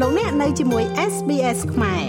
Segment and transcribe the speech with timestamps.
[0.00, 2.04] លោកអ្នកនៅជាមួយ SBS ខ្មែរ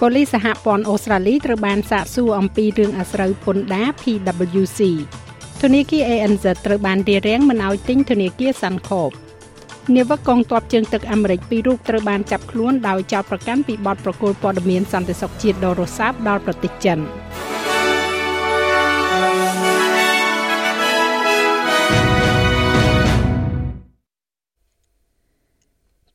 [0.00, 4.80] ប៉ូលីសសហព័ន្ធអូស្ត្រាលីត្រូវបានសាកសួរអំពីរឿងអាស្រូវពន្ធដារ PwC
[5.62, 9.12] ធនាគារ ANZ ត្រូវបានរារាំងមិនឲ្យទិញធនាគារ Suncorp
[9.94, 16.98] នាវិកកងទ័ពជើងទឹកអាមេរិកពីររូបត្រូវបានចាប់ខ្លួនដោយចោទប្រកាន់ពីបទប្រកុលព័ត៌មានសន្តិសុខជាតិដ៏រសើបដល់ប្រទេសចិន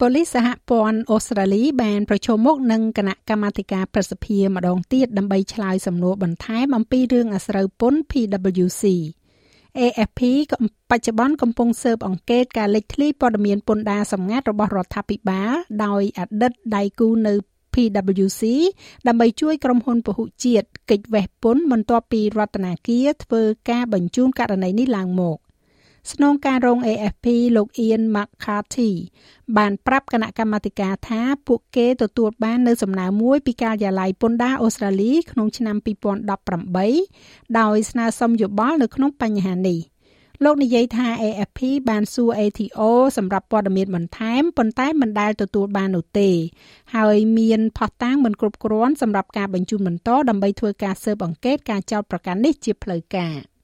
[0.02, 8.84] ប៉ូលីសសហព័ន្ធអូស្ត្រាលីបានប្រជុំមុខនឹងគណៈកម្មាធិការប្រសិទ្ធិម្ដងទៀតដើម្បីឆ្លើយសំណួរបន្ថែមអំពីរឿងអាស្រូវពន្ធ PwC
[9.80, 10.22] AFP
[10.90, 15.52] បច្ចុប្បន្នកំពុងស៊ើបអង្កេតការលេចធ្លាយព័ត៌មានពន្ធដារសម្ងាត់របស់រដ្ឋាភិបាល
[15.86, 17.34] ដោយអតីតដៃគូនៅ
[17.74, 18.44] PwC
[19.08, 25.38] ដើម្បីជួយក្រុមហ៊ុនពហុជាតិកិច្ចវេះពន្ធបន្ទាប់ពីរដ្ឋាភិបាលធ្វើការបញ្ជូនករណីនេះឡើងមក
[26.12, 28.92] ស្នងការរង AFP លោក Ian McCarthy
[29.58, 35.76] បានប្រាប់គណៈកម្មាធិការថាពួកគេទទួលបាននៅសំណើមួយពីការិយាល័យពន្ធដារអូស្ត្រាលីក្នុងឆ្នាំ
[36.88, 39.80] 2018ដោយស្នើសុំយោបល់នៅក្នុងបញ្ហានេះ
[40.44, 42.82] លោកនិយាយថា AFP បានសួរ ATO
[43.18, 46.30] សម្រាប់ព័ត៌មានបន្ថែមប៉ុន្តែមិនដែលទទួលបាននោះទេ
[46.96, 53.36] ហើយមានផុសតាងមិនគ្រប់គ្រាន់សម្រាប់ការបញ្ជូនបន្តដើម្បីធ្វើការស៊ើបអង្កេតការចោទប្រកាន់នេះជាផ្លូវការ។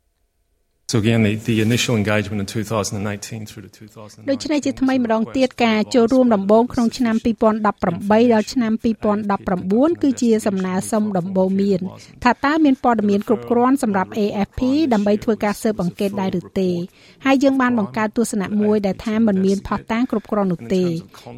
[0.93, 7.65] So again the the initial engagement in 2018 through to 2019ដូច្នេះជាថ្មីម្ដងទៀតការចូលរួមដំបូងក្នុងឆ្នាំ2018
[8.33, 8.71] ដល់ឆ្នាំ
[9.33, 11.79] 2019គឺជាសំណើសុំដំបូងមាន
[12.23, 14.59] ថាតើមានព័ត៌មានគ្រប់គ្រាន់សម្រាប់ AFP
[14.93, 16.69] ដើម្បីធ្វើការស៊ើបអង្កេតដែរឬទេ
[17.25, 20.83] ហើយយើងបានបង្កើតទស្សនៈមួយដែលថាมันមានផុសតាងគ្រប់គ្រាន់នោះទេ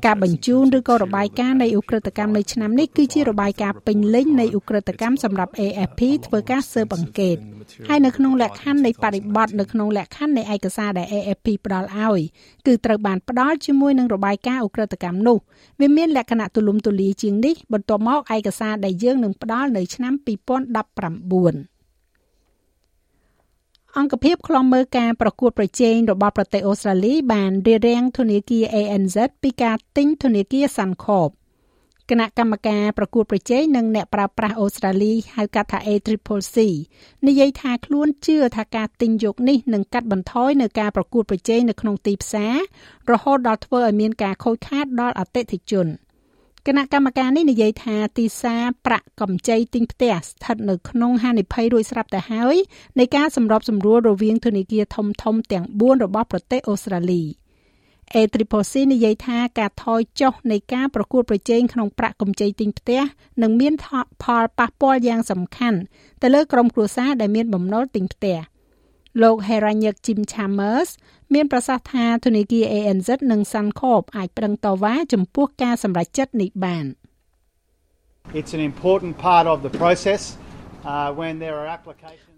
[0.06, 7.38] ការបញ្ជូនឬក៏របាយការណ៍នៃឧក្រិដ្ឋកម្មនៅឆ្នាំនេះគឺជារបាយការណ៍ពេញលេញនៃឧក្រិដ្ឋកម្មសម្រាប់ AFP ធ្វើការស៊ើបអង្កេត
[7.88, 12.22] ហើយនៅក្នុងលក្ខខណ្ឌនៃបរិបទនៅក្នុងលក្ខខណ្ឌនៃឯកសារដែល AFP ផ្ដល់ឲ្យ
[12.66, 15.38] គឺត្រូវបានផ្ដល់ជាមួយនឹងរបាយការណ៍អ ுக ្រិតកម្មនោះ
[15.80, 21.76] វាមានលក្ខណៈទូលំទូលាយជាងនេះបន្ទាប់មកឯកសារដែលយើងនឹងផ្ដល់នៅឆ្នាំ2019
[23.98, 31.32] អង្គភាពខ្លំមើលការប្រកួតប្រជែងរបស់ប្រទេសអូស្ត្រាលីបានរារាំងធនាគារ ANZ ពីការទិញធនាគារ Suncorp
[32.11, 36.58] គណៈកម្មការប្រកួតប្រជែងនិងអ្នកប្រើប្រាស់អូស្ត្រាលីហៅកាត់ថា ACCC
[37.27, 42.55] និយាយថាខ្លួនជឿថាការទិញយកនេះនឹងកាត់បន្ថយនៅការប្រកួតប្រជែងនៅក្នុងទីផ្សារ
[43.11, 45.88] រហូតដល់ធ្វើឲ្យមានការខូចខាតដល់អតិថិជន
[46.67, 52.55] គណៈកម្មការនេះនិយាយថាទីផ្សារប្រាក់កម្ចីទិញផ្ទះស្ថិតនៅក្នុងហានិភ័យរួចស្រាប់ទៅហើយ
[52.99, 55.14] នៃការសម្របសម្រួលរវាងធនាគារធំៗ
[55.52, 57.23] ទាំង4របស់ប្រទេសអូស្ត្រាលី។
[58.14, 63.02] ACCC និយាយថាការថយចុះនៃការប្រកួតប្រជែងក្នុងប្រាក់កម្ចីទិញផ្ទះ
[63.42, 63.73] នឹងមាន
[64.23, 65.80] ផលប៉ះពាល់យ៉ាងសំខាន់
[66.21, 68.38] ទៅលើក្រុមគ្រួសារដែលមានបំណុលទិញផ្ទះ
[69.21, 70.89] លោក Heranyck Jim Chambers
[71.33, 76.86] មានប្រសាសន៍ថាធនាគារ ANZ និង Suncorp អាចប្រឹងតវ៉ាចំពោះការសម្រេចចិត្តនេះបាន
[78.39, 80.22] It's an important part of the process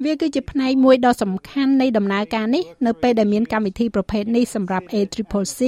[0.05, 5.61] វាគឺជាផ្នែកមួយដ៏សំខាន់នៃដំណើរការនេះនៅពេលដែលមានកម្មវិធីប្រភេទនេះសម្រាប់ ACCC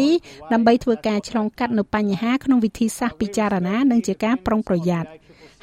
[0.53, 5.09] ដើម្បីធ្វើការឆ្លងកាត់នៅបញ្ហាក្នុងវិធីសាស្ត្រពិចារណានិងជាការប្រុងប្រយ័ត្ន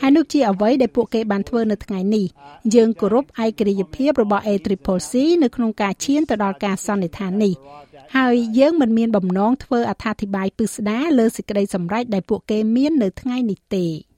[0.01, 2.27] ហើយនោះជាអ្វីដែលពួកគេបានធ្វើនៅថ្ងៃនេះ
[2.75, 5.13] យើងគោរពឯករាជ្យភាពរបស់ ACCC
[5.43, 7.55] នៅក្នុងការឈានទៅដល់ការសន្និដ្ឋាននេះ
[8.17, 13.87] ហើយយើងមិនមានបំណងធ្វើអត្ថាធិប្បាយពិស្ដារលើសេចក្តីសម្រេចដែលពួកគេមាននៅថ្ងៃនេះទេ។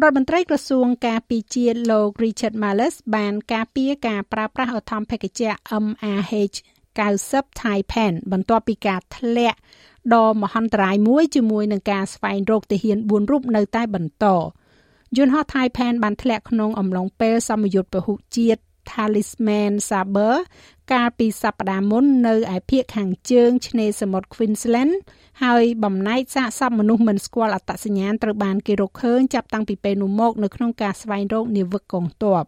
[0.00, 5.54] រដ្ឋមន្ត្រីក្រសួងការពារជាតិលោក Richard Marles បានការពារការប្រើប្រាស់ឧទ្ធម្ភាគចក្រ
[5.84, 6.56] MRH
[7.08, 9.58] 90 Taipan បន្ទាប់ពីការធ្លាក់
[10.14, 14.26] ដ៏មហន្តរាយមួយជាមួយនឹងការស្វែងរកទាហាន4រូបនៅតែបន្ត
[15.16, 20.38] យន្តហោះ Taipan បានធ្លាក់ក្នុងអំឡុងពេលសមយុទ្ធពហុជាតិ Talisman Sabre
[20.92, 24.94] កាលពីសប្តាហ៍មុននៅឯភូមិខាងជើងឆ្នេរសមុទ្រ Queensland
[25.44, 32.44] ហើយបំណែកសាកសពមនុស្សមិនស្គាល់អត្តសញ្ញាណត្រូវបានគេរកឃើញចាប់តាំងពីពេលនោះមកនៅក្នុងការស្វែងរកនាវិកកងទ័ព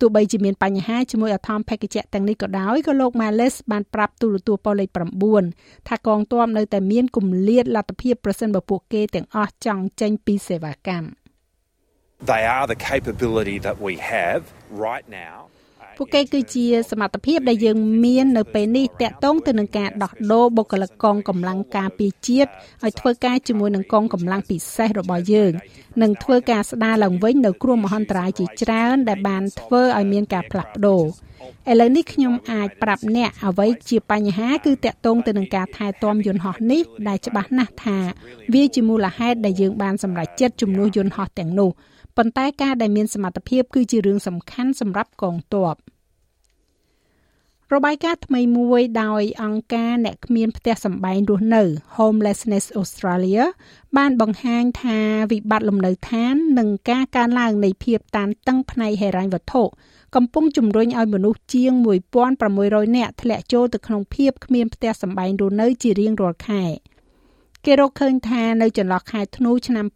[0.00, 4.88] ទោះបីជាមានបញ្ហាជាមួយអធម្មភេកជ្ជៈទាំងនេះក៏ដោយក៏លោក Males បានប្រាប់ទូរទស្សន៍ប៉ុលេខ
[5.38, 11.08] 9ថាកងទ័ពនៅតែមានគម្លាតលទ្ធភាពប្រសិនបើពួកគេទាំងអស់ចង់ចេញពីសេវាកម្ម
[12.32, 14.40] They are the capability that we have
[14.86, 15.36] right now
[16.00, 22.50] ពួកគេគឺជាសមត្ថភាពដែលយើងមាននៅពេលនេះតាក់ទងទៅនឹងការដោះដូរបុគ្គលិកកងកម្លាំងការពារជាតិ
[22.84, 25.52] ឲ្យធ្វើការជាមួយនឹងកងកម្លាំងពិសេសរបស់យើង
[26.02, 31.02] និងធ្វើការស្ដារឡើងវិញនៅគ្រោះមហន្តរាយជាច្រើនដែលបានធ្វើឲ្យមានការផ្លាស់ប្ដូរ
[31.70, 37.98] ឥឡូវនេះខ្ញុំអាចប្រាប់អ្នកអ្វីជាបញ្ហាគឺតាក់ទងទៅនឹងការថែទាំយន្តហោះនេះដែលច្បាស់ណាស់ថា
[38.54, 41.70] វាជាមូលហេតុដែលយើងបានសម្រេចចិត្តជំនួសយន្តហោះទាំងនោះ
[42.16, 45.74] ប៉ុន្តែការដែលមានសមត្ថភាពគឺជារឿងសំខាន់សម្រាប់កងទ័ព
[47.76, 51.62] របាយការណ៍ថ្មីមួយដោយអង្គការអ្នកគ្មានផ្ទះសម្បែងរស់នៅ
[51.96, 53.44] Homelessness Australia
[53.96, 54.98] បានបង្ហាញថា
[55.32, 59.62] វិបត្តិលំនៅឋាន និងការកើនឡើងនៃភាពតានតឹងផ្នែកហិរញ្ញវត្ថុ
[60.16, 61.72] កំពុងជំរុញឲ្យមនុស្សជាង
[62.34, 66.64] 1600នាក់ធ្លាក់ចូលទៅក្នុងភាពគ្មានផ្ទះសម្បែងរស់នៅជារៀងរាល់ខែ
[67.64, 69.86] គេរកឃើញថានៅចន្លោះខែធ្នូឆ្នាំ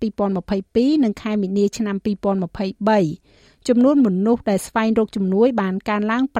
[0.46, 6.37] 2022និងខែមីនាឆ្នាំ2023 ចំនួនមនុស្សដែលស្វែងរកជំនួយបានកើនឡើង7.5%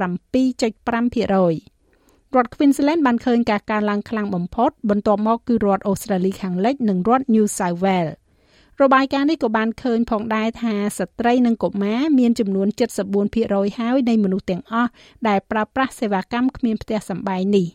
[2.35, 8.15] រដ្ឋ Queensland បានឃើញការកើនឡើងខ្លាំងបំផុតបន្ទាប់មកគឺរដ្ឋអូស្ត្រាលីខាងលិចនិងរដ្ឋ New South Wales
[8.83, 12.69] របាយការណ៍នេះក៏បានឃើញផងដែរថាស្ត្រីនិងកុមារមានចំនួន
[13.23, 14.91] 74%ហើយនៃមនុស្សទាំងអស់
[15.29, 17.67] ដែលប្រើប្រាស់សេវាកម្មគ្មានផ្ទះសម្បែងនេះ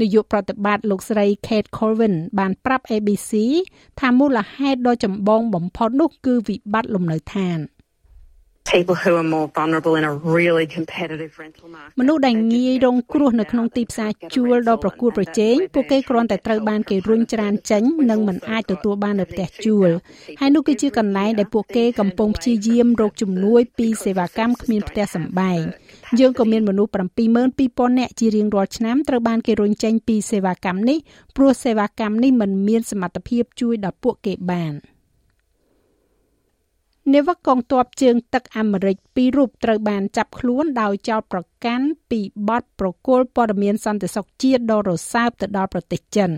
[0.00, 3.32] នាយកប្រតិបត្តិលោកស្រី Kate Colvin បានប្រាប់ ABC
[4.00, 7.60] ថាមូលហេតុដ៏ចម្បងបំផុតនោះគឺវិបត្តិលំនៅឋាន។
[8.72, 19.90] people who are more vulnerable in a really competitive rental market មនុស្សដែលងាយរងគ្រោះនៅក្នុងទីផ្សារជួលដ៏ប្រកួតប្រជែងពួកគេគ្រាន់តែត្រូវបានគេរុញច្រានចេញនិងមិនអាចទទួលបាននៅផ្ទះជួល
[20.40, 25.60] ហើយនោះគឺជាកន្លែងដែលពួកគេកំពុងព្យាយាមរកជំនួយពីសេវាកម្មគ្មានផ្ទះសម្បែង
[26.18, 26.90] យើងក៏មានមនុស្ស
[27.24, 30.98] 72000នាក់ជារៀងរាល់ឆ្នាំត្រូវបានគេរុញចេញពីសេវាកម្មនេះ
[31.36, 34.74] ព្រោះសេវាកម្មនេះមិនមានសមត្ថភាពជួយដល់ពួកគេបាន។
[37.14, 46.30] នាវិកកងទ័ពជើងទឹកអាមេរិកពីររូបត្រូវបានចាប់ខ្លួនដោយចោទប្រកាន់ពីបទប្រគល់ព័ត៌មានសន្តិសុខជាតិដ៏រសើបទៅដល់ប្រទេសចិន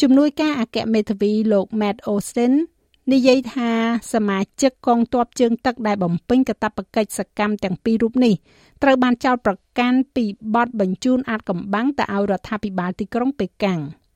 [0.00, 2.52] ជំនួយការអគ្គមេធាវីលោក Matt Austin
[3.12, 3.70] និយាយថា
[4.14, 8.34] សមាជិកកងទ័ពជើងទឹកដែលបំពេញកាតព្វកិច្ចសកម្មទាំងពីររូបនេះ
[8.82, 10.24] ត្រូវបានចោទប្រកាន់ពី
[10.54, 13.80] បទបញ្ជូនអាតកំបាំងទៅឲ្យរដ្ឋាភិបាលទីក្រុងប៉េកាំង។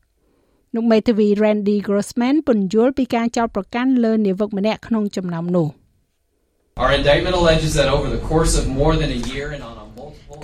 [0.74, 5.69] លោកមេធាវី Randy Grossman ពន្យល់ពីការចោទប្រកាន់លើនាវិកម្នាក់ក្នុងចំណោមនោះ
[6.82, 9.86] Our indictment alleges that over the course of more than a year and on a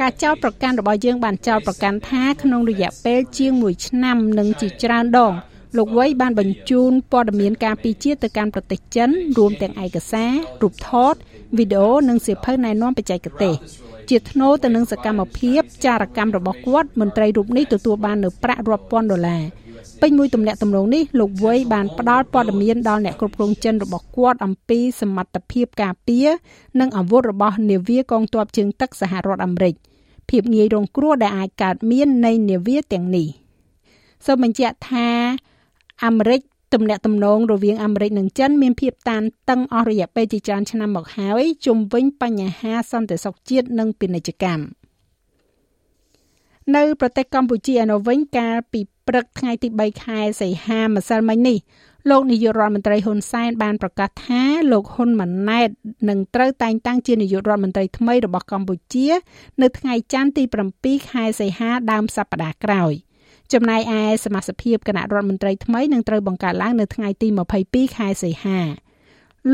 [0.00, 5.32] ការចោទប្រកាន់របស់យើងបានចោទប្រកាន់ថាក្នុងរយៈពេលជាង1ឆ្នាំនិងជាច្រើនដង
[5.76, 10.32] លោកវ័យបានបញ្ជូនព័ត៌មានការពីជាតិទៅកាន់ប្រទេសចិនរួមទាំងឯកសារ
[10.62, 11.14] រូបថត
[11.58, 13.54] វីដេអូនិងសៀវភៅណែនាំបច្ចេកទេស
[14.10, 19.42] ជាធ្នូទៅនឹងសកម្មភាពចារកម្មរបស់គាត់មន្ត្រីរូបនេះទទួលបាននៅប្រាក់រាប់ពាន់ដុល្លារ
[20.02, 26.28] ពេញមួយទំនាក់ទំនងនេះលោកវ័យបានផ្ដល់ព័ត៌មានដល់អ្នកគ្រប់គ្រងចិនរបស់គាត់អំពីសមត្ថភាពការពារ
[26.80, 29.75] និងអាវុធរបស់នាវាកងទ័ពជើងទឹកសហរដ្ឋអាមេរិក
[30.30, 33.28] ភាពងាយរងគ្រោះដែលអាចកើតមាននៃនាវាទាំងនេះ
[34.26, 35.08] សូមបញ្ជាក់ថា
[36.04, 36.40] អាមេរិក
[36.75, 44.64] ទំនាក់ទំនងរវាងអាមេរិកនិងចិនមានភាពតានតឹងអស់រយៈពេលជាច្រើនឆ្នាំមកហើយជុំវិញបញ្ហាសន្តិសុខជាតិនិងពាណិជ្ជកម្ម
[46.76, 51.58] នៅប្រទេសកម្ពុជាឯនោះវិញកាលពី ព្រឹកថ្ងៃទី3ខែសីហាម្សិលមិញនេះ
[52.10, 55.69] លោកនាយករដ្ឋមន្ត្រីហ៊ុនសែនបានប្រកាសថាលោកហ៊ុនម៉ាណែត
[56.08, 59.08] នឹងត្រូវតែងតាំងជានាយករដ្ឋមន្ត្រីថ្មីរបស់កម្ពុជា
[59.62, 60.44] នៅថ្ងៃច័ន្ទទី
[60.76, 62.93] 7ខែសីហាដើមសប្តាហ៍ក្រោយ
[63.52, 67.28] ចំណែកឯសមាជិកគណៈរដ្ឋមន្ត្រីថ្មីនឹងត្រូវបង្កើតឡើងនៅថ្ងៃទី
[67.62, 68.61] 22ខែសីហា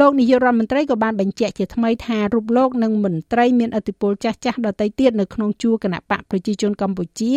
[0.01, 7.35] លោកនាយករដ្ឋមន្ត្រីក៏បានបញ្ជាក់ជាថ្មីថារូបលោកនិងមន្ត្រីមានឥទ្ធិពលចាស់ចាស់ដទៃទៀតនៅក្នុងជួរគណៈបកប្រជាជនកម្ពុជា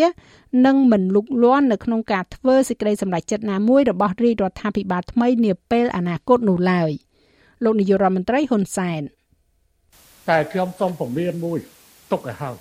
[0.66, 6.92] នឹងមិនលុកលាន់នៅក្នុងការធ្វើសេចក្តីសម្រេចចិត្តណាមួយរបស់រាជរដ្ឋាភិបាលថ្មីនាពេលអនាគតនោះឡើយ
[7.64, 9.02] លោកនាយករដ្ឋមន្ត្រីហ៊ុនសែន
[10.30, 11.60] តែខ្ញុំសូមពមៀនមួយ
[12.12, 12.56] ទុកឲ្យហើយ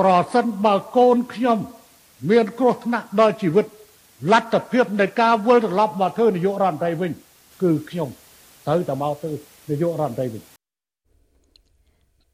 [0.00, 1.58] ប្រសិនបើកូនខ្ញុំ
[2.30, 3.66] មានគ្រោះថ្នាក់ដល់ជីវិត
[4.32, 7.12] លទ្ធភាពនៃការវិលត្រឡប់មកធ្វើនាយករដ្ឋមន្ត្រីវិញ
[7.62, 8.10] គឺខ្ញុំ
[8.66, 9.30] ត្រូវតែមកទៅ
[9.68, 10.42] នាយករដ្ឋមន្ត្រីវិញ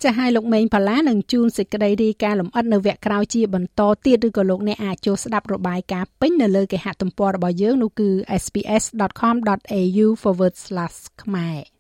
[0.02, 8.10] ចាស់ឲ្យលោកមេងផាឡានឹងជួនសេចក្តីរីកាលំអិតនៅវគ្គក្រោយជាបន្តទៀតឬក៏លោកអ្នកអាចចូលស្ដាប់របាយការណ៍ពេញនៅលើគេហទំព័ររបស់យើងនោះគឺ
[8.42, 10.06] sps.com.au/
[11.22, 11.73] ខ្មែរ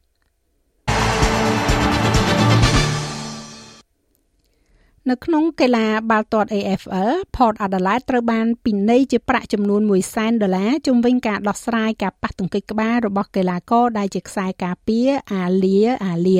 [5.10, 16.38] នៅក្នុងកីឡាបាល់ទាត់ AFL Port Adelaide ត្រូវបានពិន័យជាប្រាក់ចំនួន1សែនដុល្លារជុំវិញការដោះស្រាយការប៉ះទង្គិចក្បាលរបស់កីឡាករដែលជាខ្សែការពារអាលៀអាលៀ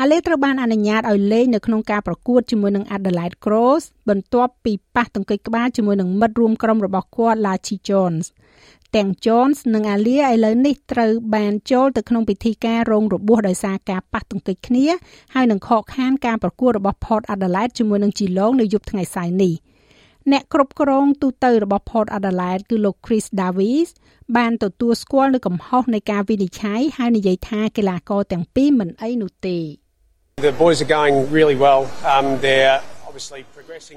[0.00, 8.26] អាឡេត្រូវបានអនុញ្ញាតឲ្យលេងនៅក្នុងការប្រកួតជាមួយនឹង Adelaide Crows បន្ទាប់ពីប៉ះទង្គិចក្បាលជាមួយនឹងមិត្តរួមក្រុមរបស់គាត់ Lachi Jones
[8.96, 14.86] ទាំង Jones និង Alia ឥឡូវនេះត្រូវបានចូលទៅក្នុងពិធីការរងរបួសដោយសារការប៉ះទង្គិចគ្នា
[15.34, 19.54] ហើយនឹងខកខានការប្រកួតរបស់ Port Adelaide ជាមួយនឹង Geelong នៅយប់ថ្ងៃសៅរ៍នេះ
[20.32, 23.90] អ្នកគ្រប់គ្រងទូតរបស់ Port Adelaide គឺលោក Chris Davies
[24.36, 29.58] បានទទួលស្គាល់នៅកំហុសនៃការវិនិច្ឆ័យហើយនិយាយថាកីឡាករទាំងពីរមិនអីនោះទេ
[30.50, 31.82] The boys are going really well.
[32.12, 32.78] Um, they're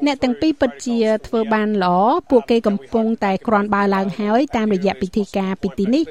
[0.05, 0.97] អ្នកទាំងពីរពិតជា
[1.27, 1.97] ធ្វើបានល្អ
[2.29, 6.03] ពួកគេកំពុងតែក្រាន់បើឡើងហើយតាមរយៈពិធីការពីទីនេះ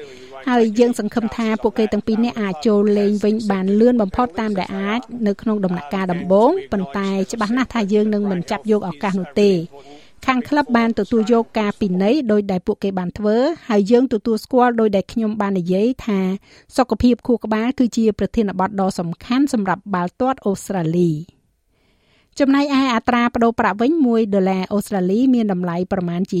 [0.49, 9.51] ហើយយើងសង្ឃឹមថាពួកគេទាំងពីរនាក់អាចចូលលេងវិញបានលឿនបំផុតតាមដែលអាចនៅក្នុងដំណាក់កាលដំបូងប៉ុន្តែច្បាស់ណាស់ថាយើងនឹងមិនចាប់យកឱកាសនោះទេ
[10.27, 13.37] ខាងក្លឹបបានទទួលយកការពិន័យដោយដែលពួកគេបានធ្វើ
[13.69, 16.19] ហើយយើងទទួលស្គាល់ដោយដែលខ្ញុំបាននិយាយថា
[16.77, 21.11] សុខភាពខួរក្បាលគឺជាប្រធានបទដ៏សំខាន់សម្រាប់បាល់ទាត់អូស្ត្រាលី។
[22.39, 26.39] ចំណែកឯអត្រាប្តូរប្រាក់វិញ1ដុល្លារអូស្ត្រាលីមានតម្លៃប្រមាណជា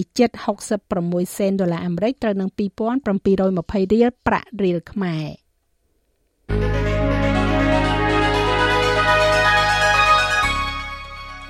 [0.69, 5.27] 7.66សេនដុល្លារអាមេរិកត្រូវនឹង2720រៀលប្រាក់រៀលខ្មែរ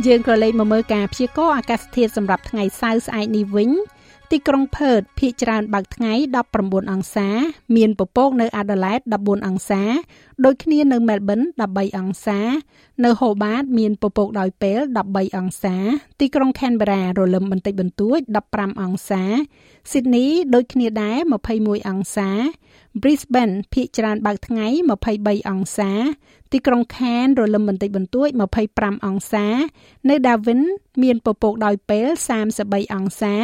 [0.06, 3.70] យើងក៏លេខមកមើលការព្យាករណ៍អាកាសធាតុសម្រាប់ថ្ងៃសៅរ៍ស្អែកនេះវិញ
[4.34, 6.14] ទីក្រុងផឺតភាគច្រើនបើកថ្ងៃ
[6.52, 7.30] 19អង្សា
[7.76, 9.84] មានពពកនៅអាដាលេដ14អង្សា
[10.46, 12.40] ដូចគ្នានៅមែលប៊ន13អង្សា
[13.06, 15.76] នៅហូបាត មានពពកដោយពេល13អង្សា
[16.20, 18.20] ទីក្រុងខេនបេរ៉ារលឹមបន្តិចបន្តួច
[18.52, 19.24] 15អង្សា
[19.92, 21.18] ស៊ីដនីដូចគ្នាដែរ
[21.54, 22.30] 21អង្សា
[23.02, 24.68] Brisbane ភាគច្រើនបើកថ្ងៃ
[25.10, 25.92] 23អង្សា
[26.52, 28.30] ទីក្រុង Cairns រលឹមបន្តិចបន្តួច
[28.68, 29.46] 25អង្សា
[30.10, 30.62] នៅ Darwin
[31.04, 32.08] មានពពកដោយពេល
[32.52, 33.36] 33អង្សា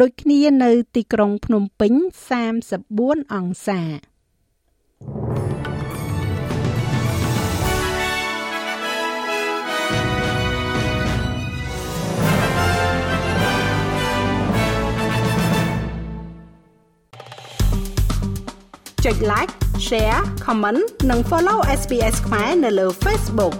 [0.00, 1.92] ដូចគ្នានៅទីក្រុងភ្នំពេញ
[2.62, 3.80] 34អង្សា
[19.04, 19.52] ចុច like
[19.86, 23.54] share comment និង follow SPS ខ្មែរនៅលើ Facebook